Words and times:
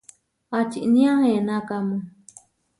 ¿Ačinía 0.59 1.13
enakámu? 1.37 1.97